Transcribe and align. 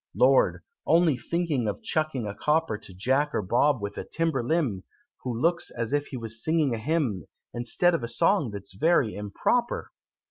Lord! 0.15 0.63
only 0.87 1.15
think 1.15 1.51
of 1.69 1.83
chucking 1.83 2.25
a 2.25 2.33
copper 2.33 2.75
To 2.79 2.91
Jack 2.91 3.35
or 3.35 3.43
Bob 3.43 3.83
with 3.83 3.99
a 3.99 4.03
timber 4.03 4.43
limb, 4.43 4.83
Who 5.21 5.31
looks 5.39 5.69
as 5.69 5.93
if 5.93 6.07
he 6.07 6.17
was 6.17 6.43
singing 6.43 6.73
a 6.73 6.79
hymn, 6.79 7.25
Instead 7.53 7.93
of 7.93 8.01
a 8.01 8.07
song 8.07 8.49
that's 8.49 8.73
very 8.75 9.13
improper! 9.13 9.91